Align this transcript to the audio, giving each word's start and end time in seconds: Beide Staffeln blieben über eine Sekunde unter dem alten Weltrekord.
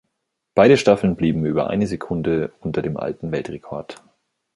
Beide 0.55 0.77
Staffeln 0.77 1.15
blieben 1.15 1.45
über 1.45 1.69
eine 1.69 1.85
Sekunde 1.85 2.51
unter 2.59 2.81
dem 2.81 2.97
alten 2.97 3.31
Weltrekord. 3.31 4.01